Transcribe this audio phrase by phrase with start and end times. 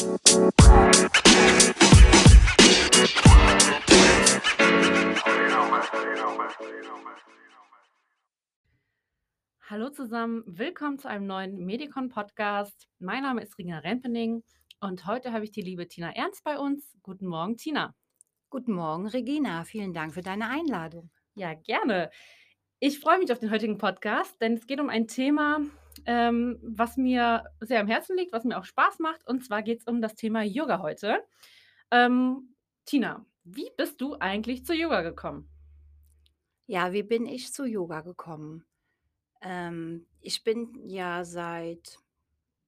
[0.00, 0.08] Hallo
[9.90, 12.88] zusammen, willkommen zu einem neuen Medicon-Podcast.
[12.98, 14.42] Mein Name ist Regina Rempening
[14.80, 16.96] und heute habe ich die liebe Tina Ernst bei uns.
[17.02, 17.94] Guten Morgen, Tina.
[18.48, 19.64] Guten Morgen, Regina.
[19.64, 21.10] Vielen Dank für deine Einladung.
[21.34, 22.10] Ja, gerne.
[22.78, 25.60] Ich freue mich auf den heutigen Podcast, denn es geht um ein Thema,
[26.06, 29.26] ähm, was mir sehr am Herzen liegt, was mir auch Spaß macht.
[29.26, 31.24] Und zwar geht es um das Thema Yoga heute.
[31.90, 35.48] Ähm, Tina, wie bist du eigentlich zu Yoga gekommen?
[36.66, 38.64] Ja, wie bin ich zu Yoga gekommen?
[39.42, 41.98] Ähm, ich bin ja seit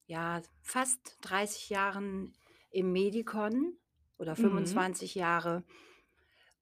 [0.07, 2.33] ja, fast 30 Jahren
[2.71, 3.77] im Medikon
[4.19, 4.37] oder Mhm.
[4.37, 5.65] 25 Jahre.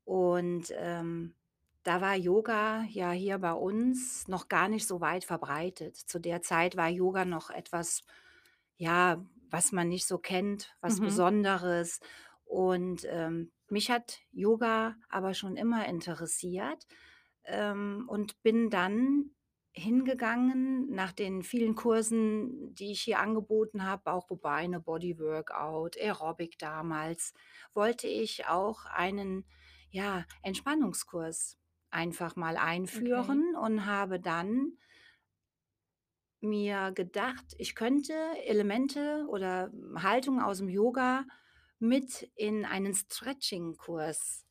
[0.05, 1.35] Und ähm,
[1.83, 5.97] da war Yoga ja hier bei uns noch gar nicht so weit verbreitet.
[5.97, 8.03] Zu der Zeit war Yoga noch etwas,
[8.77, 11.01] ja, was man nicht so kennt, was Mhm.
[11.01, 12.01] Besonderes.
[12.45, 16.87] Und ähm, mich hat Yoga aber schon immer interessiert
[17.45, 19.31] ähm, und bin dann
[19.73, 27.35] hingegangen nach den vielen Kursen, die ich hier angeboten habe, auch Beine, Bodyworkout, Aerobic damals,
[27.73, 29.47] wollte ich auch einen
[29.91, 31.60] ja, Entspannungskurs
[31.91, 32.57] einfach mal
[32.95, 33.37] Okay.
[33.37, 34.79] einführen und habe dann
[36.41, 38.15] mir gedacht, ich könnte
[38.47, 41.25] Elemente oder Haltungen aus dem Yoga
[41.79, 44.47] mit in einen Stretching-Kurs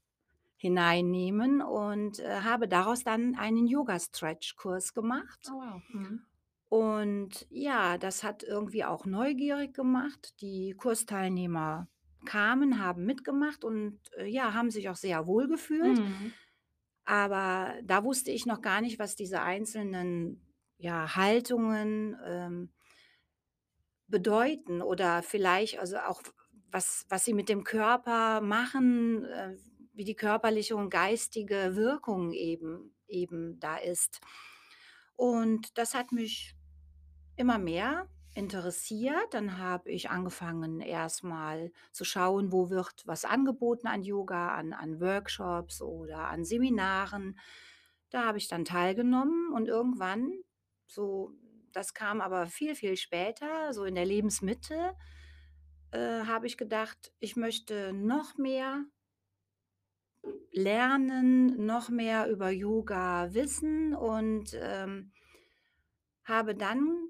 [0.57, 5.51] hineinnehmen und, äh, habe daraus dann einen Yoga-Stretch-Kurs gemacht.
[5.51, 5.81] Oh wow.
[5.93, 6.25] Mhm.
[6.69, 10.39] Und ja, das hat irgendwie auch neugierig gemacht.
[10.41, 11.87] Die Kursteilnehmer
[12.25, 16.01] kamen, haben mitgemacht und, äh, ja, haben sich auch sehr wohl gefühlt.
[16.01, 16.33] Mhm.
[17.09, 20.45] Aber da wusste ich noch gar nicht, was diese einzelnen,
[20.77, 22.69] ja, Haltungen, ähm,
[24.07, 26.21] bedeuten oder vielleicht also auch
[26.71, 29.55] was was sie mit dem Körper machen, äh,
[29.93, 34.21] wie die körperliche und geistige Wirkung eben eben da ist.
[35.15, 36.55] Und das hat mich
[37.37, 38.07] immer mehr
[38.39, 39.33] interessiert.
[39.33, 44.99] Dann habe ich angefangen, erstmal zu schauen, wo wird was angeboten an Yoga, an an
[45.01, 47.37] Workshops oder an Seminaren.
[48.09, 50.31] Da habe ich dann teilgenommen und irgendwann,
[50.87, 51.33] so
[51.73, 54.95] das kam aber viel, viel später, so in der Lebensmitte,
[55.91, 58.85] äh, habe ich gedacht, ich möchte noch mehr
[60.51, 65.11] lernen, noch mehr über Yoga wissen und, ähm,
[66.23, 67.09] habe dann,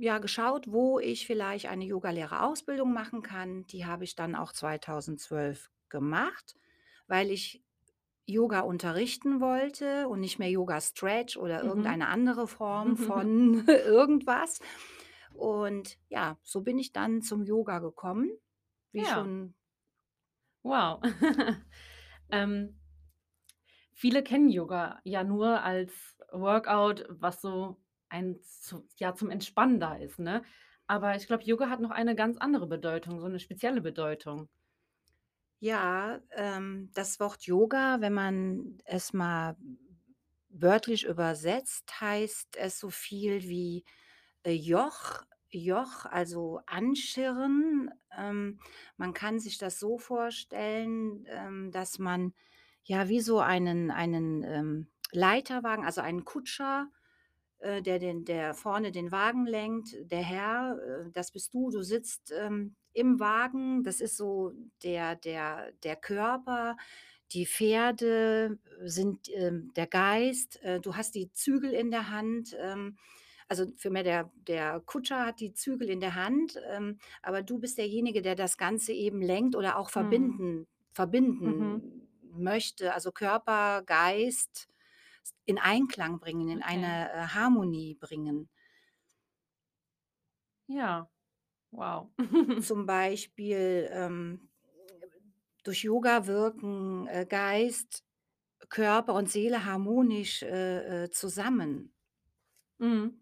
[0.00, 3.66] ja, geschaut, wo ich vielleicht eine Yogalehrerausbildung machen kann.
[3.66, 6.56] Die habe ich dann auch 2012 gemacht,
[7.08, 7.62] weil ich
[8.26, 11.64] Yoga unterrichten wollte und nicht mehr Yoga Stretch oder Mhm.
[11.64, 14.60] irgendeine andere Form von irgendwas.
[15.34, 18.30] Und ja, so bin ich dann zum Yoga gekommen,
[18.92, 19.54] wie Ja, schon
[20.64, 21.00] wow.
[22.30, 22.74] ähm,
[23.92, 27.76] Viele kennen Yoga ja nur als Workout, was so
[28.10, 30.42] ein zu ja, zum Entspannen da ist, ne?
[30.86, 34.48] Aber ich glaube, Yoga hat noch eine ganz andere Bedeutung, so 'ne spezielle Bedeutung.
[35.62, 39.56] Ja, ähm, das Wort Yoga, wenn man es mal
[40.48, 43.84] wörtlich übersetzt, heißt es so viel wie,
[44.44, 45.22] äh, Joch
[45.52, 47.90] Joch, also anschirren.
[48.16, 48.60] Ähm,
[48.96, 52.32] man kann sich das so vorstellen, ähm, dass man
[52.84, 56.88] ja wie so einen einen, ähm, Leiterwagen, also einen Kutscher
[57.60, 59.96] äh, der den der vorne den Wagen lenkt.
[60.10, 61.70] Der Herr, äh, das bist du.
[61.70, 63.84] Du sitzt, ähm, im Wagen.
[63.84, 66.76] Das ist so der der der Körper.
[67.32, 70.60] Die Pferde sind, ähm, der Geist.
[70.62, 72.56] Äh, du hast die Zügel in der Hand.
[72.58, 72.96] Ähm,
[73.48, 77.78] also vielmehr der der Kutscher hat die Zügel in der Hand, ähm, aber du bist
[77.78, 80.40] derjenige, der das Ganze eben lenkt oder auch Mhm.
[80.40, 80.66] verbinden
[81.42, 81.80] Mhm.
[81.80, 82.94] verbinden möchte.
[82.94, 84.68] Also Körper, Geist
[85.44, 86.62] in Einklang bringen, in Okay.
[86.62, 88.48] eine, äh, Harmonie bringen.
[90.68, 91.10] Ja,
[91.72, 92.10] wow.
[92.60, 94.50] Zum Beispiel, ähm,
[95.64, 98.04] durch Yoga wirken, äh, Geist,
[98.68, 101.94] Körper und Seele harmonisch, äh, äh, zusammen.
[102.78, 103.20] Mhm.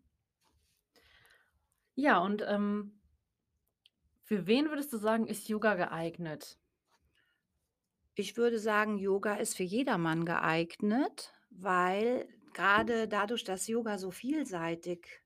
[1.96, 3.02] Ja, und, ähm,
[4.22, 6.60] für wen würdest du sagen, ist Yoga geeignet?
[8.14, 15.22] Ich würde sagen, Yoga ist für jedermann geeignet, weil grade dadurch, dass Yoga so vielseitig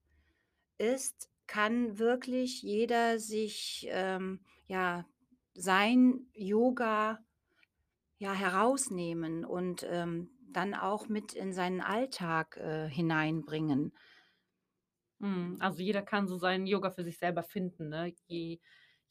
[0.79, 5.07] ist, kann wirklich jeder sich, ähm, ja,
[5.55, 7.21] sein Yoga
[8.19, 13.93] Ja, herausnehmen und, ähm, dann auch mit in seinen Alltag, äh, hineinbringen.
[15.21, 18.15] Mhm, also jeder kann so seinen Yoga für sich selber finden, ne?
[18.27, 18.61] Je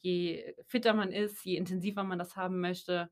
[0.03, 3.11] je fitter man ist, je intensiver man das haben möchte.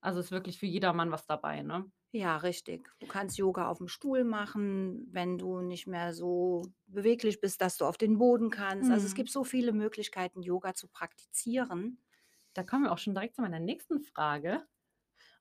[0.00, 1.90] Also, ist wirklich für jedermann was dabei, ne?
[2.18, 2.88] Ja, richtig.
[2.98, 7.84] Du kannst Yoga auf'm Stuhl machen, wenn du nicht mehr so beweglich bist, dass du
[7.84, 8.90] auf den Boden kannst.
[8.90, 9.14] Also, es Mhm.
[9.14, 12.00] gibt so viele Möglichkeiten, Yoga zu praktizieren.
[12.54, 14.66] Da kommen wir auch schon direkt zu meiner nächsten Frage.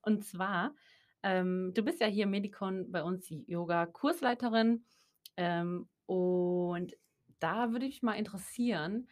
[0.03, 0.75] Und zwar,
[1.23, 4.85] ähm, du bist ja hier Medicon bei uns Yoga-Kursleiterin,
[5.37, 6.97] ähm, und
[7.39, 9.09] da würde mich mal interessieren,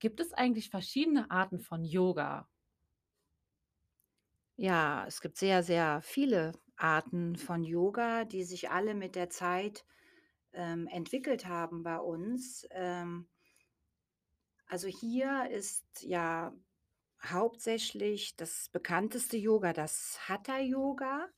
[0.00, 2.48] gibt es eigentlich verschiedene Arten von Yoga?
[4.58, 9.84] Ja, es gibt sehr, sehr viele Arten von Yoga, die sich alle mit der Zeit,
[10.52, 12.66] ähm, entwickelt haben bei uns.
[12.72, 13.28] Ähm
[14.66, 16.52] also, hier ist ja
[17.24, 21.28] hauptsächlich das bekannteste Yoga das Hatha-Yoga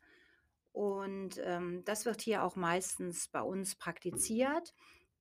[0.73, 4.75] und, ähm, das wird hier auch meistens bei uns praktiziert.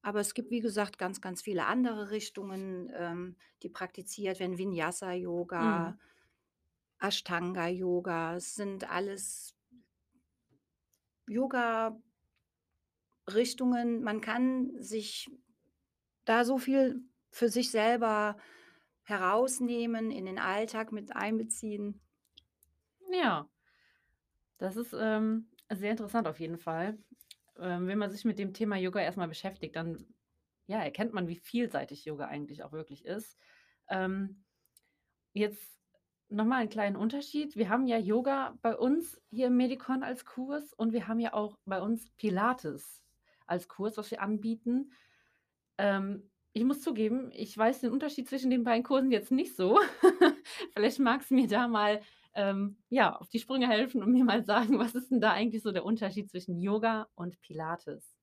[0.04, 5.96] Aber es gibt, wie gesagt, ganz, ganz viele andere Richtungen, ähm, die praktiziert werden, Vinyasa-Yoga
[5.96, 6.00] Mhm.
[7.00, 9.57] Ashtanga-Yoga, es sind alles
[11.28, 11.98] Yoga
[13.28, 14.04] Richtungen.
[14.04, 15.30] Man kann sich
[16.26, 17.02] da so viel
[17.32, 18.38] für sich selber
[19.04, 22.02] herausnehmen, in den Alltag mit einbeziehen.
[23.12, 23.48] Ja.
[24.58, 26.98] Das ist, ähm, sehr interessant auf jeden Fall.
[27.60, 30.14] Ähm, wenn man sich mit dem Thema Yoga erst mal beschäftigt, dann,
[30.68, 33.38] ja, erkennt man, wie vielseitig Yoga eigentlich auch wirklich ist.
[33.90, 34.44] Ähm,
[35.34, 35.80] jetzt
[36.30, 37.56] noch mal 'n kleinen Unterschied.
[37.56, 41.34] Wir haben ja Yoga bei uns hier im Medicon als Kurs und wir haben ja
[41.34, 43.04] auch bei uns Pilates
[43.48, 44.92] als Kurs, was wir anbieten.
[45.78, 49.80] Ähm, ich muss zugeben, ich weiß den Unterschied zwischen den beiden Kursen jetzt nicht so.
[50.76, 52.02] Vielleicht magst du mir da mal,
[52.36, 55.64] ähm, ja, auf die Sprünge helfen und mir mal sagen, was ist denn da eigentlich
[55.64, 58.17] so der Unterschied zwischen Yoga und Pilates?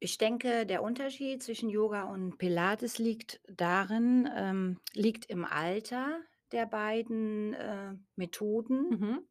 [0.00, 6.20] Ich denke, der Unterschied zwischen Yoga und Pilates liegt darin ähm, liegt im Alter
[6.52, 8.90] der beiden, äh, Methoden.
[8.90, 9.28] Mhm.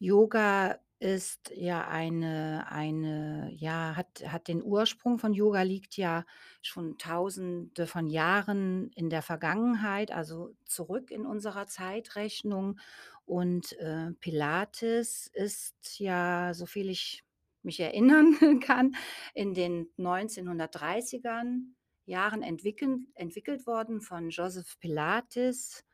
[0.00, 6.24] Yoga ist ja eine eine ja, hat hat den Ursprung von Yoga liegt ja
[6.62, 12.78] schon Tausende von Jahren in der Vergangenheit, also zurück in unserer Zeitrechnung.
[13.26, 17.24] Und, äh, Pilates ist ja, soviel ich
[17.66, 18.96] mich erinnern kann,
[19.34, 21.74] in den 1930ern
[22.06, 25.84] Jahren entwickeln entwickelt worden von Joseph Pilates.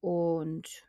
[0.00, 0.84] Und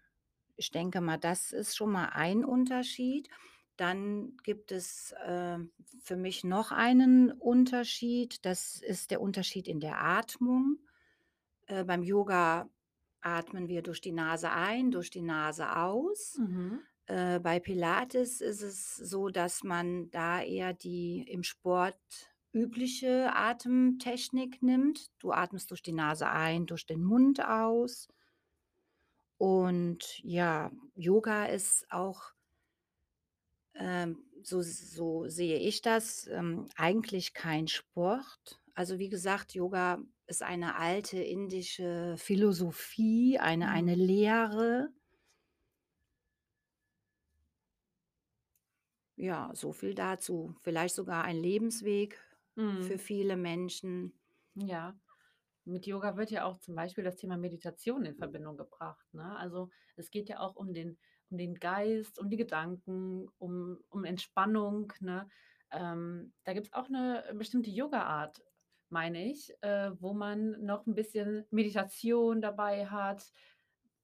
[0.57, 3.29] ich denke mal, das ist schon mal ein Unterschied.
[3.77, 5.59] Dann gibt es, äh,
[6.01, 8.45] für mich noch einen Unterschied.
[8.45, 10.79] Das ist der Unterschied in der Atmung.
[11.67, 12.69] Äh, beim Yoga
[13.21, 16.37] atmen wir durch die Nase ein, durch die Nase aus.
[16.37, 16.79] Mhm.
[17.07, 21.97] Äh, bei Pilates ist es so, dass man da eher die im Sport
[22.51, 25.11] übliche Atemtechnik nimmt.
[25.19, 28.07] Du atmest durch die Nase ein, durch den Mund aus.
[29.37, 32.33] Und ja, Yoga ist auch
[33.73, 38.61] ähm, so so sehe ich das, ähm, eigentlich kein Sport.
[38.73, 43.99] Also, wie gesagt, Yoga ist eine alte indische Philosophie, eine eine Mhm.
[43.99, 44.89] Lehre.
[49.17, 50.55] Ja, so viel dazu.
[50.61, 52.19] Vielleicht sogar ein Lebensweg
[52.79, 52.99] für Mhm.
[52.99, 54.19] viele Menschen.
[54.55, 54.97] Ja.
[55.65, 59.37] Mit Yoga wird ja auch zum Beispiel das Thema Meditation in Verbindung gebracht, ne?
[59.37, 60.97] Also, es geht ja auch um den
[61.31, 65.27] um den Geist, um die Gedanken, um um Entspannung, ne?
[65.71, 68.43] Ähm, da gibt's auch 'ne bestimmte Yogaart,
[68.89, 73.31] meine ich, äh, wo man noch 'n bisschen Meditation dabei hat.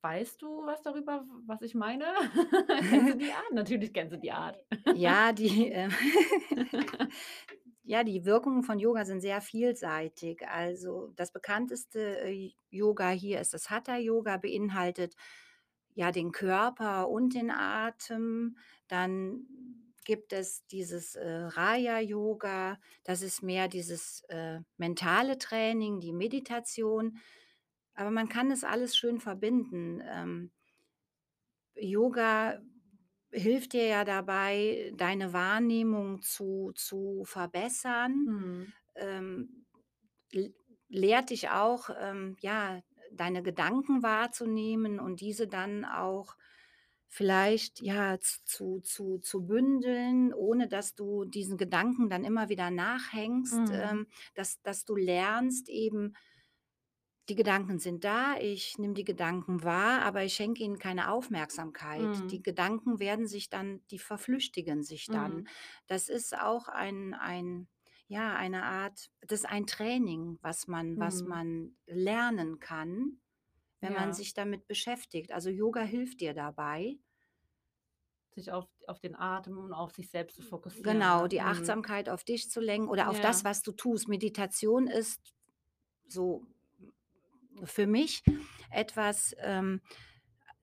[0.01, 2.05] Weißt du was darüber, was ich meine?
[2.89, 3.51] Kennst du die Art?
[3.51, 4.57] Natürlich kennst du die Art.
[4.95, 5.89] Ja, die, äh
[7.83, 10.47] ja, die Wirkungen von Yoga sind sehr vielseitig.
[10.47, 15.15] Also, das bekannteste, äh, Yoga hier ist das Hatha-Yoga, beinhaltet
[15.93, 18.57] ja den Körper und den Atem.
[18.87, 19.45] Dann
[20.03, 27.17] gibt es dieses, äh, Raja-Yoga, das ist mehr dieses, äh, mentale Training, die Meditation.
[28.01, 30.01] Aber man kann es alles schön verbinden.
[30.05, 30.51] Ähm
[31.75, 32.61] Yoga
[33.31, 38.73] hilft dir ja dabei, deine Wahrnehmung zu zu verbessern, Mhm.
[38.95, 39.65] ähm,
[40.89, 42.81] lehrt dich auch, ähm, ja,
[43.11, 46.35] deine Gedanken wahrzunehmen und diese dann auch
[47.09, 53.69] vielleicht, ja, zu zu zu bündeln, ohne dass du diesen Gedanken dann immer wieder nachhängst,
[53.69, 53.71] Mhm.
[53.73, 56.13] ähm, dass dass du lernst eben
[57.29, 62.29] die Gedanken sind da, ich nehme die Gedanken wahr, aber ich schenke ihnen keine Aufmerksamkeit.
[62.31, 62.43] Die Mhm.
[62.43, 65.43] Gedanken werden sich dann die verflüchtigen sich dann.
[65.43, 65.51] Mhm.
[65.87, 67.69] Das ist auch ein ein
[68.07, 71.25] ja, eine Art das ist ein Training, was man was Mhm.
[71.25, 73.21] man lernen kann,
[73.81, 74.13] wenn man Ja.
[74.13, 75.31] sich damit beschäftigt.
[75.33, 76.99] Also, Yoga hilft dir dabei
[78.33, 81.27] Sich auf auf den Atem und auf sich selbst zu fokussieren, genau, ne?
[81.27, 81.41] die Mhm.
[81.41, 83.45] Achtsamkeit auf dich zu lenken oder auf das, Ja.
[83.45, 84.07] was du tust.
[84.07, 85.33] Meditation ist
[86.07, 86.45] so
[87.63, 88.23] für mich
[88.71, 89.81] etwas, ähm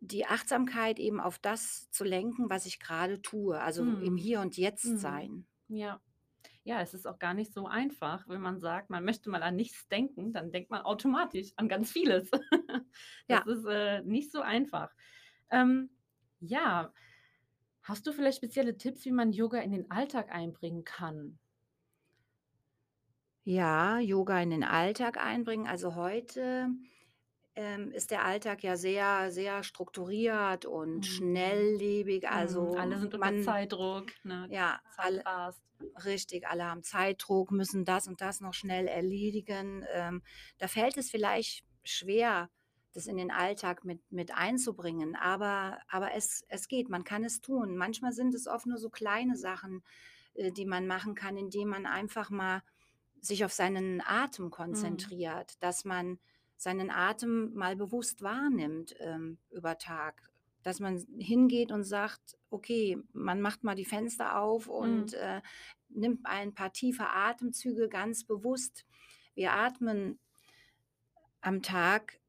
[0.00, 4.18] die Achtsamkeit eben auf das zu lenken, was ich grade tue, also im Mhm.
[4.18, 5.00] Hier und Jetzt Mhm.
[5.00, 5.47] sein.
[5.68, 6.00] Ja.
[6.64, 9.57] Ja, es ist auch gar nicht so einfach, wenn man sagt, man möchte mal an
[9.57, 12.30] nichts denken, dann denkt man automatisch an ganz vieles.
[13.28, 13.47] Das Ja.
[13.47, 14.95] ist, äh, nicht so einfach.
[15.50, 15.90] Ähm,
[16.40, 16.92] ja,
[17.83, 21.38] hast du vielleicht spezielle Tipps, wie man Yoga in den Alltag einbringen kann?
[23.50, 25.66] Ja, Yoga in den Alltag einbringen.
[25.66, 26.68] Also, heute,
[27.56, 31.06] ähm, ist der Alltag ja sehr, sehr strukturiert und Mhm.
[31.06, 32.28] schnelllebig.
[32.28, 32.30] Mhm.
[32.30, 34.50] Also, Alle sind unter man Zeitdruck, ne?
[34.50, 35.62] ja, Zeit alle rast.
[36.04, 39.84] richtig, alle haben Zeitdruck, müssen das und das noch schnell erledigen.
[39.92, 40.22] Ähm,
[40.58, 42.50] da fällt es vielleicht schwer,
[42.94, 47.40] das in den Alltag mit mit einzubringen, aber aber es es geht, man kann es
[47.40, 47.76] tun.
[47.76, 49.84] Manchmal sind es oft nur so kleine Sachen,
[50.34, 52.62] äh, die man machen kann, indem man einfach mal
[53.20, 55.12] sich auf seinen Atem Mhm.
[55.20, 56.18] konzentriert, dass man
[56.56, 60.22] seinen Atem mal bewusst wahrnimmt, ähm, über Tag.
[60.62, 65.14] Dass man hingeht und sagt: „Okay, man macht mal die Fenster auf und, Mhm.
[65.14, 65.40] äh,
[65.88, 68.84] nimmt ein paar tiefe Atemzüge ganz bewusst.“
[69.34, 70.18] Wir atmen
[71.40, 72.20] am Tag,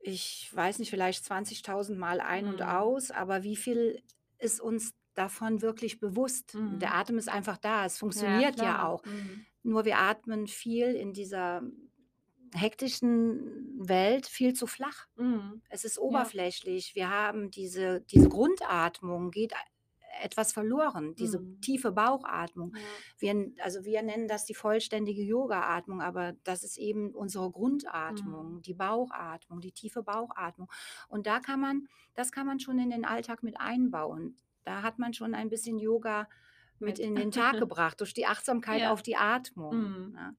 [0.00, 2.66] ich weiß nicht, vielleicht 20.000 Mal ein und Mhm.
[2.66, 4.02] aus, aber wie viel
[4.38, 6.60] ist uns davon wirklich bewusst?
[6.66, 6.96] Der Mhm.
[6.96, 8.88] Atem ist einfach da, es Ja, funktioniert ja klar.
[8.88, 9.02] auch.
[9.04, 9.46] Mhm.
[9.62, 11.62] Nur wir atmen viel in dieser
[12.54, 15.06] hektischen Welt viel zu flach.
[15.16, 15.62] Mhm.
[15.68, 16.08] Es ist Ja.
[16.08, 16.94] oberflächlich.
[16.94, 19.56] Wir haben diese diese Grundatmung geht e
[20.22, 21.60] etwas verloren, diese Mhm.
[21.62, 22.74] tiefe Bauchatmung.
[22.74, 23.02] Ja.
[23.18, 27.50] Wir also, wir nennen das die vollständige Yogaatmung, aber das ist eben unsere
[28.08, 28.32] Mhm.
[28.32, 30.70] Grundatmung, die Bauchatmung, die tiefe Bauchatmung.
[31.08, 34.36] Und da kann man das kann man schon in den Alltag mit einbauen.
[34.64, 36.28] Da hat man schon ein bisschen Yoga
[36.82, 38.86] mit in den Tag gebracht durch die Achtsamkeit Ja.
[38.86, 40.12] auf die Atmung, Mhm.
[40.12, 40.36] ne?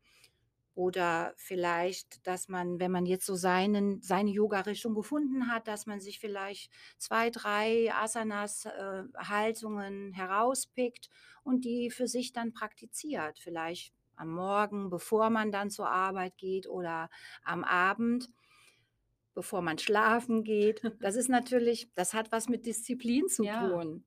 [0.75, 5.99] Oder vielleicht, dass man, wenn man jetzt so seinen seine Yogarichtung gefunden hat, dass man
[5.99, 11.09] sich vielleicht 2, 3 Asanas, äh, Haltungen herauspickt
[11.43, 13.37] und die für sich dann praktiziert.
[13.39, 17.09] Vielleicht am Morgen, bevor man dann zur Arbeit geht oder
[17.43, 18.29] am Abend
[19.35, 20.83] bevor man schlafen geht.
[20.99, 24.05] Das ist natürlich das hat was mit Disziplin zu Ja, tun.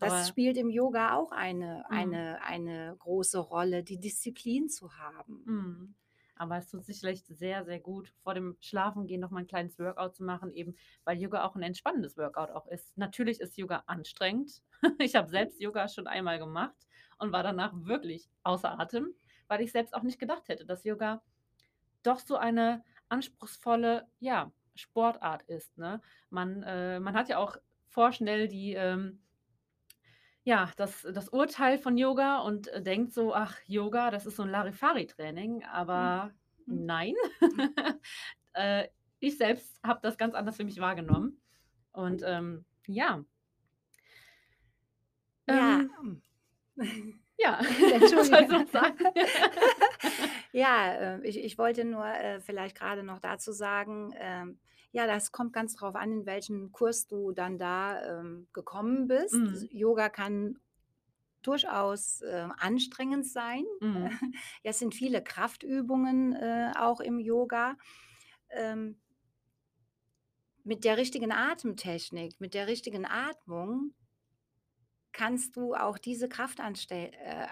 [0.00, 2.24] Das aber spielt im Yoga auch eine Mhm.
[2.30, 5.46] eine eine große Rolle, die Disziplin zu haben.
[5.46, 5.94] Mhm.
[6.36, 10.16] Aber es tut sicherlich sehr, sehr gut, vor dem Schlafengehen noch mal 'n kleines Workout
[10.16, 10.74] zu machen, eben
[11.04, 12.96] weil Yoga auch 'n entspannendes Workout auch ist.
[12.98, 14.62] Natürlich ist Yoga anstrengend.
[15.00, 16.76] Ich habe selbst Yoga schon einmal gemacht
[17.18, 19.14] und war danach wirklich außer Atem,
[19.48, 21.22] weil ich selbst auch nicht gedacht hätte, dass Yoga
[22.04, 26.00] doch so eine anspruchsvolle, ja, Sportart ist, ne?
[26.30, 27.56] Man äh, man hat ja auch
[27.88, 29.23] vorschnell die, ähm
[30.44, 34.42] ja, das das Urteil von Yoga und, äh, denkt so: „Ach, Yoga, das ist so
[34.44, 36.12] 'n Larifari-Training“, Mhm.
[36.12, 36.32] aber
[36.66, 36.84] Mhm.
[36.86, 37.14] nein.
[38.56, 38.88] Äh,
[39.20, 41.40] ich selbst habe das ganz anders für mich wahrgenommen
[41.92, 43.24] und, ähm, ja.
[45.48, 46.22] Ja, Ähm hm.
[47.38, 47.60] Ja,
[48.72, 48.98] sagen?
[50.52, 54.60] Ja, äh, ich ich wollte nur, äh, vielleicht grade noch dazu sagen, ähm,
[54.94, 59.42] ja, das kommt ganz drauf an, in welchen Kurs du dann da, ähm, gekommen bist.
[59.42, 59.68] Mhm.
[59.70, 60.60] Yoga kann
[61.42, 63.64] durchaus, äh, anstrengend sein.
[63.80, 64.08] Mhm.
[64.64, 67.76] Ja, es sind viele Kraftübungen, äh, auch im Yoga.
[68.50, 69.00] Ähm
[70.64, 73.94] mit der richtigen Atemtechnik, mit der richtigen Atmung
[75.12, 77.46] kannst du auch diese Kraftanstell äh,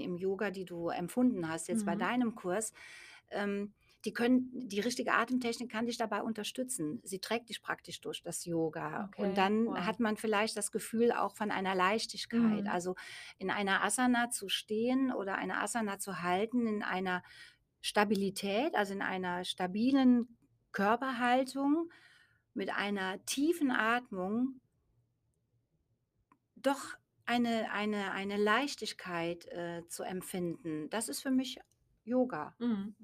[0.00, 1.96] im Yoga, die du empfunden hast jetzt bei Mhm.
[1.96, 2.72] deinem Kurs,
[3.30, 7.00] ähm, die können die richtige Atemtechnik kann dich dabei unterstützen.
[7.04, 9.10] Sie trägt dich praktisch durch das Yoga.
[9.16, 9.76] Und Okay, dann wow.
[9.76, 12.64] hat man vielleicht das Gefühl auch von einer Leichtigkeit.
[12.64, 12.68] Mhm.
[12.68, 12.94] Also,
[13.38, 17.22] in einer Asana zu stehen oder eine Asana zu halten in einer
[17.80, 20.36] Stabilität, also in einer stabilen
[20.72, 21.90] Körperhaltung
[22.54, 24.60] mit einer tiefen Atmung
[26.56, 26.94] doch
[27.24, 30.90] eine eine eine Leichtigkeit, äh, zu empfinden.
[30.90, 31.58] Das ist für mich
[32.04, 32.54] Yoga.
[32.58, 32.94] Mhm.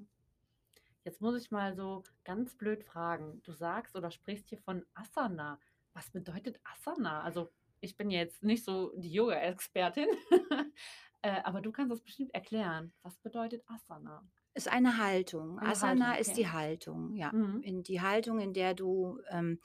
[1.03, 3.41] Jetzt muss ich mal so ganz blöd fragen.
[3.43, 5.59] Du sagst oder sprichst hier von Asana.
[5.93, 7.21] Was bedeutet Asana?
[7.21, 7.49] Also,
[7.81, 10.07] ich bin jetzt nicht so die Yoga-Expertin,
[11.21, 12.93] äh, aber du kannst das bestimmt erklären.
[13.01, 14.27] Was bedeutet Asana?
[14.53, 15.57] Ist eine Haltung.
[15.59, 16.37] Eine Haltung, Asana ist okay.
[16.41, 17.31] die Haltung, ja.
[17.31, 17.61] Mhm.
[17.61, 19.59] In die Haltung, in der du, ähm,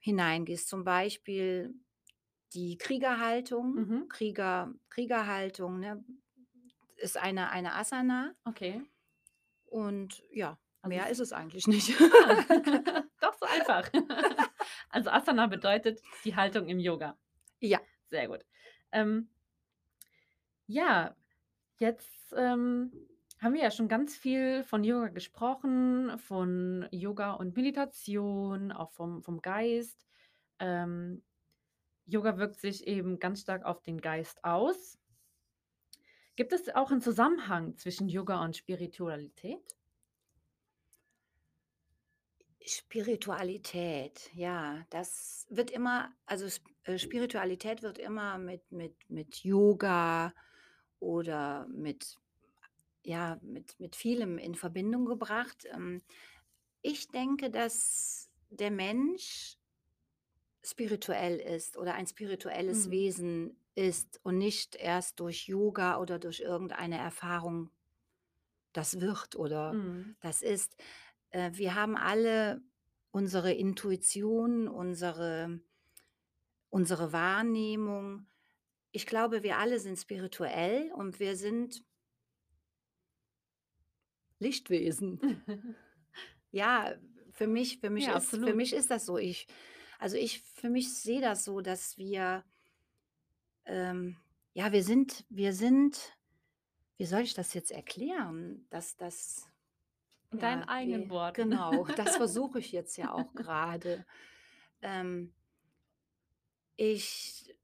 [0.00, 0.68] hineingehst.
[0.68, 1.74] Zum Beispiel
[2.54, 4.08] die Kriegerhaltung, Mhm.
[4.08, 6.04] Krieger Kriegerhaltung, ne?
[6.96, 8.82] ist eine eine Asana Okay.
[9.70, 11.94] Und ja, Also mehr ist es eigentlich nicht.
[12.00, 12.44] ah,
[13.20, 13.90] doch so einfach.
[14.90, 17.18] Also Asana bedeutet die Haltung im Yoga.
[17.60, 17.78] Ja.
[18.10, 18.44] Sehr gut.
[18.90, 19.28] Ähm
[20.66, 21.14] ja,
[21.78, 22.90] jetzt, ähm,
[23.40, 29.22] haben wir ja schon ganz viel von Yoga gesprochen, von Yoga und Meditation, auch vom
[29.22, 30.06] vom Geist.
[30.58, 31.22] Ähm,
[32.06, 34.98] Yoga wirkt sich eben ganz stark auf den Geist aus.
[36.38, 39.76] Gibt es auch 'n Zusammenhang zwischen Yoga und Spiritualität?
[42.64, 46.46] Spiritualität, ja, das wird immer also
[46.84, 50.34] äh, Spiritualität wird immer mit mit mit Yoga
[50.98, 52.16] oder mit
[53.04, 55.66] ja, mit mit vielem in Verbindung gebracht.
[55.72, 56.02] Ähm,
[56.82, 59.56] ich denke, dass der Mensch
[60.64, 62.90] spirituell ist oder ein spirituelles Mhm.
[62.90, 67.70] Wesen ist und nicht erst durch Yoga oder durch irgendeine Erfahrung
[68.72, 70.16] das wird oder Mhm.
[70.20, 70.76] das ist.
[71.30, 72.60] Äh, wir haben alle
[73.12, 75.60] unsere Intuition, unsere
[76.70, 78.26] unsere Wahrnehmung.
[78.92, 81.82] Ich glaube, wir alle sind spirituell und wir sind
[84.40, 85.20] Lichtwesen.
[86.50, 86.94] Ja,
[87.32, 89.18] für mich für mich Ja, ist für mich ist das so.
[89.18, 89.46] Ich
[89.98, 92.44] also, ich für mich sehe das so, dass wir
[93.68, 94.18] ähm,
[94.54, 96.16] ja, wir sind wir sind
[96.98, 99.48] wie soll ich das jetzt erklären, dass das
[100.30, 101.50] In deinen ja, eigenen wie Worten.
[101.50, 104.06] genau, das versuche ich jetzt ja auch grade.
[104.82, 105.34] Ähm
[106.76, 107.54] ich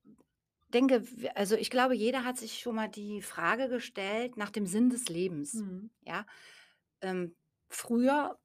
[0.68, 4.90] denke, also, ich glaube, jeder hat sich schon mal die Frage gestellt nach dem Sinn
[4.90, 5.90] des Lebens, Mhm.
[6.02, 6.26] ja?
[7.02, 7.36] Ähm,
[7.68, 8.40] früher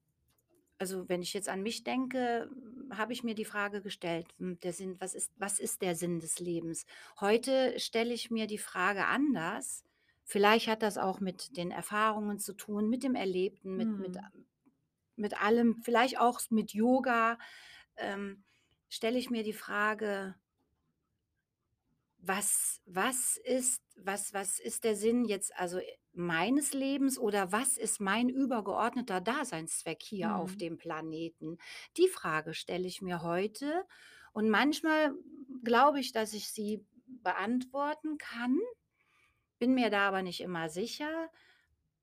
[0.79, 2.50] also, wenn ich jetzt an mich denke,
[2.91, 6.19] habe ich mir die Frage gestellt, hm, der Sinn was ist was ist der Sinn
[6.19, 6.86] des Lebens?
[7.19, 9.83] Heute stelle ich mir die Frage anders.
[10.25, 14.45] Vielleicht hat das auch mit den Erfahrungen zu tun, mit dem Erlebten, mit mit Mhm.
[15.15, 17.38] mit allem, vielleicht auch mit Yoga,
[17.98, 18.43] ähm,
[18.89, 20.35] stelle ich mir die Frage
[22.22, 27.77] was was ist was was ist der Sinn jetzt also, äh, meines Lebens oder was
[27.77, 30.57] ist mein übergeordneter Daseinszweck hier auf Mhm.
[30.57, 31.57] dem Planeten?
[31.98, 33.85] Die Frage stelle ich mir heute
[34.33, 35.13] und manchmal
[35.63, 38.57] glaube ich, dass ich sie beantworten kann,
[39.59, 41.29] bin mir da aber nicht immer sicher.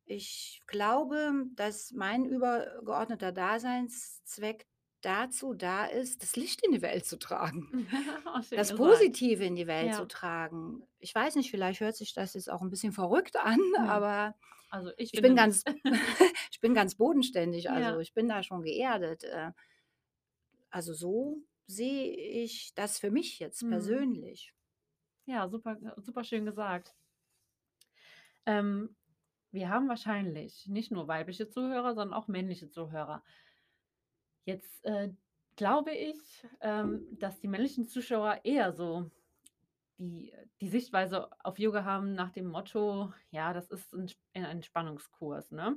[0.06, 4.66] Ich glaube, dass mein übergeordneter Daseinszweck
[5.02, 7.68] dazu da ist, das Licht in die Welt zu tragen,
[8.26, 8.74] Oh, das.
[8.74, 10.08] Positive in die Welt zu Ja.
[10.08, 10.86] tragen.
[10.98, 13.84] Ich weiß nicht, vielleicht hört sich das jetzt auch 'n bisschen verrückt an, Ne.
[13.84, 14.34] aber
[14.70, 15.64] Also, ich ich bin ganz
[16.52, 18.00] ich bin ganz bodenständig, also, Ja.
[18.00, 19.52] ich bin da schon geerdet, äh
[20.72, 23.66] also, so sehe ich das für mich jetzt Mhm.
[23.68, 24.52] persönlich.
[25.28, 26.94] Ja, super super schön gesagt.
[28.46, 28.96] Ähm,
[29.52, 33.24] wir haben wahrscheinlich nicht nur weibliche Zuhörer, sondern auch männliche Zuhörer.
[34.46, 35.10] Jetzt, äh,
[35.56, 39.10] glaube ich, ähm, dass die männlichen Zuschauer eher so
[39.98, 44.44] die die Sichtweise auf Yoga haben nach dem Motto: „Ja, das ist 'n Ents ein
[44.46, 45.76] Entspannungskurs“, ne?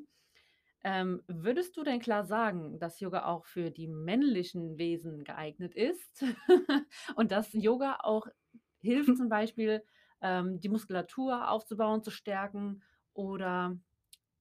[0.84, 6.24] Ähm, würdest du denn klar sagen, dass Yoga auch für die männlichen Wesen geeignet ist
[7.18, 8.28] und dass Yoga auch
[8.82, 9.84] hilft, zum Beispiel,
[10.22, 13.78] ähm, die Muskulatur aufzubauen, zu stärken oder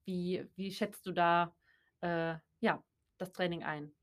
[0.06, 1.56] wie wie schätzt du da,
[2.02, 2.84] äh, ja,
[3.18, 3.94] das Training ein?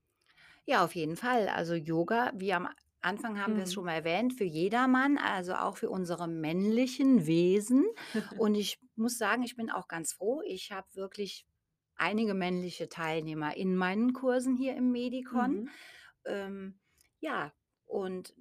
[0.65, 1.47] Ja, auf jeden Fall.
[1.47, 2.67] Also, Yoga, wie am
[3.01, 3.86] Anfang haben wir's schon Mhm.
[3.86, 7.86] mal erwähnt, für jedermann, also, auch für unsere männlichen Wesen.
[8.36, 10.41] Und ich muss sagen, ich bin auch ganz froh.
[10.45, 11.45] Ich habe wirklich
[11.95, 15.60] einige männliche Teilnehmer in meinen Kursen hier im Medicon.
[15.60, 15.75] Mhm.
[16.25, 16.80] Ähm,
[17.19, 17.54] ja,
[17.86, 18.36] und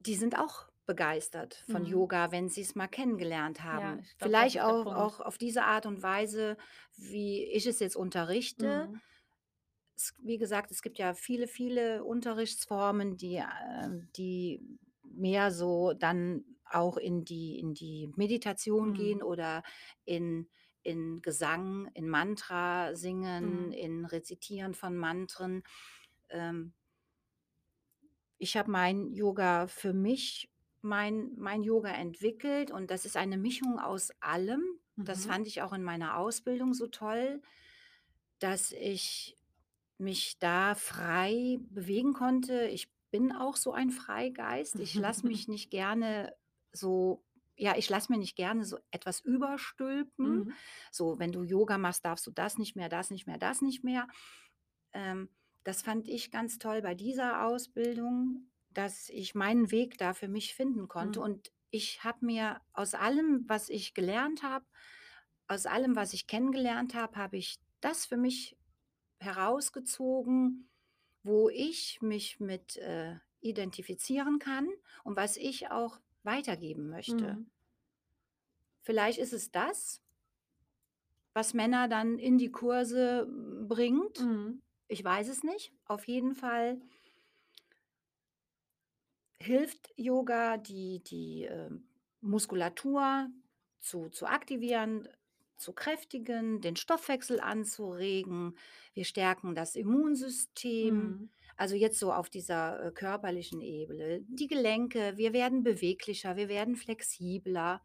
[0.00, 1.84] die sind auch begeistert von Mhm.
[1.84, 4.00] Yoga, wenn sie's mal kennengelernt Ja, haben.
[4.02, 5.14] ich glaube, das Vielleicht ist der auch Punkt.
[5.14, 6.56] auch auf diese Art und Weise,
[6.96, 8.88] wie ich es jetzt unterrichte.
[8.88, 9.00] Mhm.
[9.98, 14.62] Es wie gesagt, es gibt ja viele, viele Unterrichtsformen, die, ähm die
[15.02, 19.22] mehr so dann auch in die in die Meditation gehen Mhm.
[19.22, 19.62] oder
[20.04, 20.48] in
[20.82, 23.72] in Gesang, in Mantrasingen, Mhm.
[23.72, 25.64] in Rezitieren von Mantren.
[26.28, 26.74] Ähm
[28.38, 33.78] ich habe mein Yoga für mich mein mein Yoga entwickelt und das ist eine Mischung
[33.80, 34.62] aus allem.
[35.04, 35.24] Das Mhm.
[35.24, 37.42] fand ich auch in meiner Ausbildung so toll,
[38.38, 39.37] dass ich
[39.98, 42.66] mich da frei bewegen konnte.
[42.68, 44.80] Ich bin auch so ein Freigeist.
[44.80, 46.34] Ich lasse mich nicht gerne
[46.72, 47.24] so
[47.60, 50.44] ja, ich lasse mir nicht gerne so etwas überstülpen.
[50.44, 50.58] Mhm.
[50.92, 53.82] So: „Wenn du Yoga machst, darfst du das nicht mehr, das nicht mehr, das nicht
[53.82, 54.06] mehr.“
[54.92, 55.30] Ähm,
[55.64, 60.54] das fand ich ganz toll bei dieser Ausbildung, dass ich meinen Weg da für mich
[60.54, 61.20] finden konnte.
[61.20, 61.22] Mhm.
[61.22, 64.66] Und ich habe mir aus allem, was ich gelernt habe
[65.48, 68.57] aus allem, was ich kennengelernt habe, habe ich das für mich
[69.18, 70.68] herausgezogen,
[71.22, 74.68] wo ich mich mit, äh, identifizieren kann
[75.04, 77.34] und was ich auch weitergeben möchte.
[77.34, 77.50] Mhm.
[78.82, 80.02] Vielleicht ist es das
[81.38, 84.20] was Männer dann in die Kurse, hm, bringt.
[84.20, 84.60] Mhm.
[84.88, 85.72] Ich weiß es nicht.
[85.84, 86.80] Auf jeden Fall
[89.40, 91.86] hilft Yoga, die die, ähm,
[92.20, 93.28] Muskulatur
[93.78, 95.08] zu zu aktivieren,
[95.58, 98.56] zu kräftigen, den Stoffwechsel anzuregen.
[98.94, 101.28] Wir stärken das Immunsystem, Mhm.
[101.56, 104.20] also jetzt so auf dieser, äh, körperlichen Ebene.
[104.28, 107.82] Die Gelenke, wir werden beweglicher, wir werden flexibler.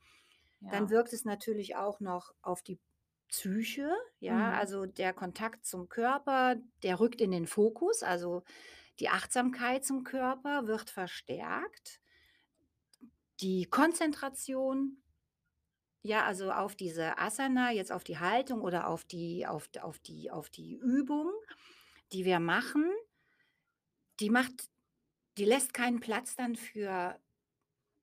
[0.69, 0.89] Dann Ja.
[0.89, 2.79] wirkt es natürlich auch noch auf die
[3.29, 4.53] Psyche, ja, Mhm.
[4.53, 8.43] also der Kontakt zum Körper, der rückt in den Fokus, also
[8.99, 11.99] die Achtsamkeit zum Körper wird verstärkt.
[13.41, 15.02] Die Konzentration
[16.03, 19.99] ja, also auf diese Asana, jetzt auf die Haltung oder auf die auf d auf
[19.99, 21.31] die auf die Übung,
[22.13, 22.85] die wir machen
[24.19, 24.69] die macht
[25.37, 27.19] die lässt keinen Platz dann für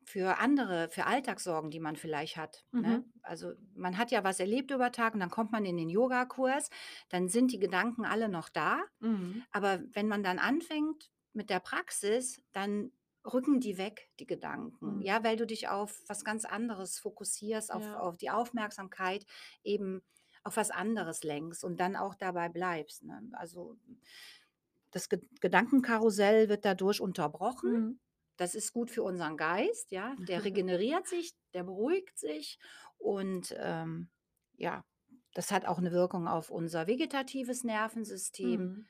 [0.04, 3.00] für andere für Alltagssorgen, die man vielleicht hat, ne?
[3.00, 3.12] Mhm.
[3.22, 6.70] Also, man hat ja was erlebt über Tag und dann kommt man in den Yogakurs,
[7.10, 9.42] dann sind die Gedanken alle noch da, Mhm.
[9.52, 12.92] aber wenn man dann anfängt mit der Praxis, dann
[13.24, 15.02] rücken die weg, die Gedanken, Mhm.
[15.02, 17.94] ja, weil du dich auf was ganz anderes fokussierst, auf Ja.
[17.94, 19.26] auf die Aufmerksamkeit
[19.64, 20.02] eben
[20.44, 23.22] auf was anderes lenkst und dann auch dabei bleibst, ne?
[23.32, 23.78] Also,
[24.90, 27.72] das Ged Gedankenkarussell wird dadurch unterbrochen.
[27.72, 28.00] Mhm.
[28.36, 30.16] Das ist gut für unseren Geist, ja?
[30.28, 32.58] Der regeneriert sich, der beruhigt sich
[32.98, 34.10] und, ähm,
[34.56, 34.84] ja,
[35.34, 38.70] das hat auch 'ne Wirkung auf unser vegetatives Nervensystem.
[38.70, 38.86] Mhm.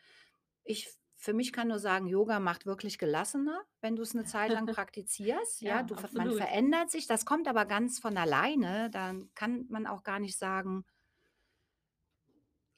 [0.64, 4.68] Ich für mich kann nur sagen, Yoga macht wirklich gelassener, wenn du's 'ne Zeit lang
[4.70, 5.82] praktizierst, ja?
[5.82, 10.02] Ja, Du man verändert sich, das kommt aber ganz von alleine, dann kann man auch
[10.02, 10.84] gar nicht sagen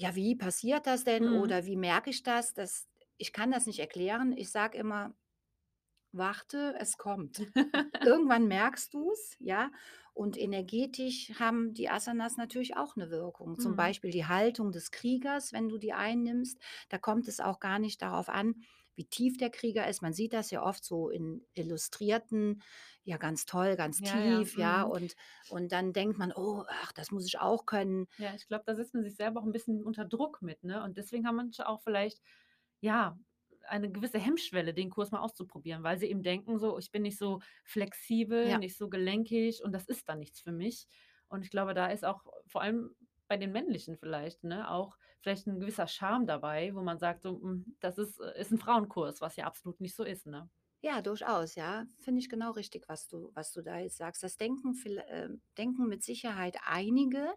[0.00, 1.28] Ja, wie passiert das denn Mhm.
[1.28, 2.55] oder wie merke ich das?
[2.55, 4.33] Das ich kann das nicht erklären.
[4.37, 5.14] Ich sage immer:
[6.12, 7.42] „Warte, es kommt.“
[8.05, 9.70] Irgendwann merkst du's, ja?
[10.14, 13.59] Und energetisch haben die Asanas natürlich auch 'ne Wirkung.
[13.59, 13.77] Zum Mhm.
[13.77, 16.59] Beispiel die Haltung des Kriegers, wenn du die einnimmst,
[16.90, 18.57] da kommt es auch gar nicht darauf an,
[18.94, 20.03] wie tief der Krieger ist.
[20.03, 22.62] Man sieht das ja oft so in Illustrierten,
[23.05, 24.83] ja, ganz toll, ganz Ja, ja, tief, ja?
[24.83, 24.85] mhm.
[24.85, 25.14] Und
[25.46, 28.75] und dann denkt man: „Oh, ach, das muss ich auch können.“ Ja, ich glaube, da
[28.75, 30.83] setzt man sich selber auch 'n bisschen unter Druck mit, ne?
[30.83, 32.20] Und deswegen haben manche auch vielleicht,
[32.81, 33.18] ja,
[33.72, 37.18] eine gewisse Hemmschwelle, den Kurs mal auszuprobieren, weil sie eben denken so: „Ich bin nicht
[37.18, 38.58] so flexibel, Ja.
[38.58, 40.87] nicht so gelenkig und das ist dann nichts für mich.“
[41.28, 42.94] Und ich glaube, da ist auch vor allem
[43.28, 47.40] bei den Männlichen vielleicht, ne, auch vielleicht 'n gewisser Charme dabei, wo man sagt so:
[47.40, 50.50] „Hm, das ist äh, ist 'n Frauenkurs“, was ja absolut nicht so ist, ne?
[50.85, 51.87] Ja, durchaus, ja.
[52.00, 54.22] Finde ich genau richtig, was du was du da jetzt sagst.
[54.24, 54.74] Das denken
[55.08, 57.35] ähm, denken mit Sicherheit einige.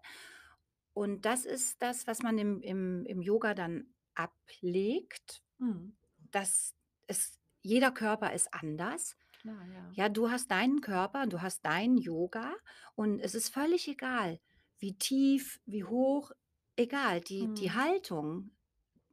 [0.94, 5.96] Und das ist das, was man im im im Yoga dann ablegt, Mhm.
[6.36, 6.76] Dass
[7.08, 9.18] es jeder Körper ist anders.
[9.42, 9.96] Klar, ja.
[9.96, 12.54] Ja, du hast deinen Körper, du hast dein Yoga
[12.96, 14.40] und es ist völlig egal,
[14.78, 16.32] wie tief, wie hoch,
[16.76, 17.22] egal.
[17.22, 17.74] Die die Mhm.
[17.74, 18.52] Haltung,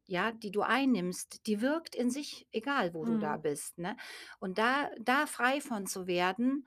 [0.07, 3.39] ja, die du einnimmst, die wirkt in sich, egal wo du da Mhm.
[3.39, 3.97] bist, ne?
[4.41, 6.67] Und da da frei von zu werden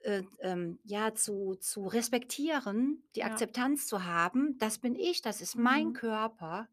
[0.00, 3.24] äh, ähm, ja, zu zu respektieren, die Ja.
[3.24, 5.92] Akzeptanz zu haben: „Das bin ich, das ist mein Mhm.
[5.92, 6.68] Körper.“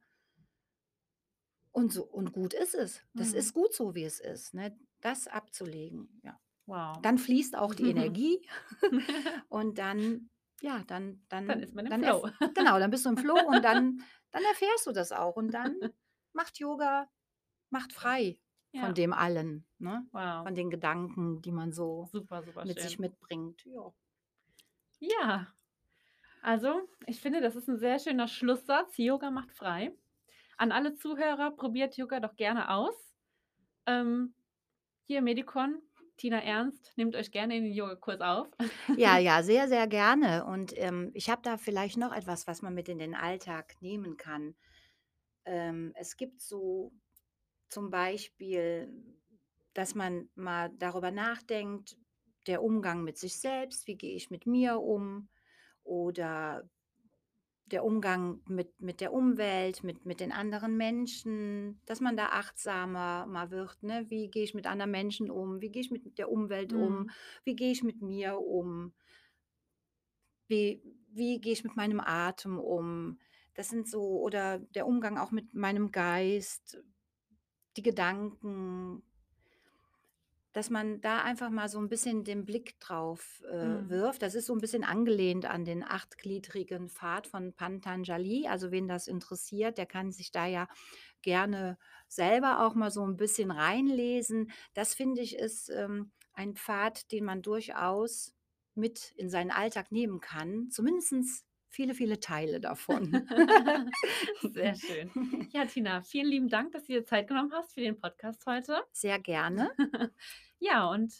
[1.75, 3.01] Und so und gut ist es.
[3.17, 3.53] Das ist Mhm.
[3.53, 4.79] gut so, wie es ist, ne?
[5.01, 6.39] Das abzulegen, ja.
[6.67, 7.03] Wow.
[7.03, 8.47] Dann fließt auch die Energie
[9.49, 10.29] und dann
[10.61, 12.29] ja, dann Dann dann ist man im dann Flow.
[12.53, 15.75] genau, dann bist du im Flow und dann dann erfährst du das auch und dann
[16.33, 17.09] macht Yoga
[17.71, 18.39] macht frei
[18.75, 18.95] von Ja.
[18.95, 20.07] dem allen, ne?
[20.11, 20.47] Wow.
[20.47, 22.99] Von den Gedanken, die man so Super, super mit sich schön.
[22.99, 23.93] mitbringt, ja.
[24.99, 25.53] Ja,
[26.41, 28.97] also, ich finde, das ist 'n sehr schöner Schlusssatz.
[28.97, 29.97] Yoga macht frei.
[30.57, 33.15] An alle Zuhörer, probiert Yoga doch gerne aus.
[33.87, 34.35] Ähm,
[35.07, 35.81] hier Medicon,
[36.17, 38.49] Tina Ernst nimmt euch gerne in den Yogakurs auf.
[38.97, 40.45] Ja, ja, sehr, sehr gerne.
[40.45, 44.15] Und, ähm, ich habe da vielleicht noch etwas, was man mit in den Alltag nehmen
[44.17, 44.55] kann.
[45.45, 46.93] Ähm, es gibt so
[47.69, 48.93] zum Beispiel,
[49.73, 51.97] dass man mal darüber nachdenkt,
[52.47, 55.29] der Umgang mit sich selbst, wie gehe ich mit mir um?
[55.83, 56.69] Oder
[57.65, 63.25] der Umgang mit mit der Umwelt, mit mit den anderen Menschen, dass man da achtsamer
[63.27, 64.05] mal wird, ne?
[64.09, 65.61] Wie gehe ich mit anderen Menschen um?
[65.61, 67.07] Wie gehe ich mit der Umwelt um?
[67.07, 67.09] Mhm.
[67.43, 68.93] Wie gehe ich mit mir um?
[70.47, 73.19] Wie wie gehe ich mit meinem Atem um?
[73.53, 76.77] Das sind so oder der Umgang auch mit meinem Geist,
[77.77, 79.03] die Gedanken.
[80.55, 83.85] Dass man da einfach mal so 'n bisschen den Blick drauf, äh, Mhm.
[83.89, 84.21] wirft.
[84.23, 88.47] Das ist so 'n bisschen angelehnt an den achtgliedrigen Pfad von Patanjali.
[88.47, 90.67] Also, wen das interessiert, der kann sich da ja
[91.21, 94.51] gerne selber auch mal so 'n bisschen reinlesen.
[94.73, 98.33] Das finde ich, ist, ähm, ein Pfad, den man durchaus
[98.75, 103.29] mit in seinen Alltag nehmen kann, zumindest viele, viele Teile davon.
[104.41, 105.11] Sehr schön.
[105.51, 108.83] Ja, Tina, vielen lieben Dank, dass du dir Zeit genommen hast für den Podcast heute.
[108.97, 109.69] Sehr gerne.
[110.65, 111.13] Ja, und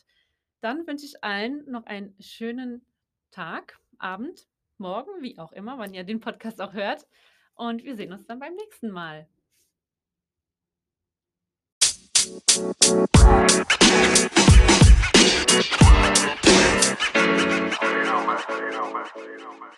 [0.61, 2.83] dann wünsche ich allen noch einen schönen
[3.29, 4.47] Tag, Abend,
[4.79, 7.05] Morgen, wie auch immer, wann ihr den Podcast auch hört.
[7.53, 9.27] Und wir sehen uns dann beim nächsten Mal.
[12.25, 12.73] You
[18.03, 18.41] know, man.
[18.49, 19.05] You know, man.
[19.15, 19.69] You know, man.